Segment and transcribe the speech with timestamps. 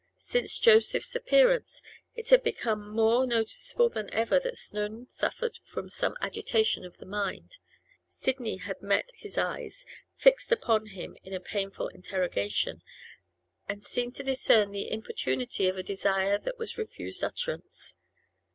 [0.17, 1.83] Since Joseph's appearance,
[2.15, 7.05] it had become more noticeable than ever that Snowdon suffered from some agitation of the
[7.05, 7.59] mind;
[8.07, 9.85] Sidney had met his eyes
[10.15, 12.81] fixed upon him in a painful interrogation,
[13.69, 17.95] and seemed to discern the importunity of a desire that was refused utterance.